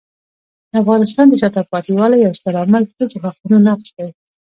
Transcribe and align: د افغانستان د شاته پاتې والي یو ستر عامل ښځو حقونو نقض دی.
د 0.69 0.71
افغانستان 0.83 1.25
د 1.29 1.33
شاته 1.41 1.61
پاتې 1.71 1.91
والي 1.97 2.17
یو 2.19 2.37
ستر 2.39 2.53
عامل 2.59 2.83
ښځو 2.93 3.17
حقونو 3.25 3.57
نقض 3.67 3.87
دی. 3.97 4.09